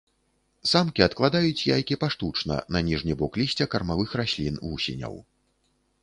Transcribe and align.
Самкі 0.69 1.01
адкладаюць 1.07 1.65
яйкі 1.75 1.97
паштучна 2.03 2.55
на 2.75 2.81
ніжні 2.87 3.13
бок 3.19 3.37
лісця 3.41 3.67
кармавых 3.73 4.15
раслін 4.21 4.57
вусеняў. 4.65 5.13